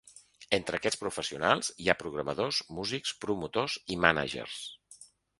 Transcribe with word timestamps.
Entre 0.57 0.77
aquests 0.77 0.99
professionals, 1.01 1.67
hi 1.83 1.89
ha 1.91 1.95
programadors, 1.99 2.61
músics, 2.77 3.13
promotors 3.25 3.75
i 3.97 3.99
mànagers. 4.07 4.57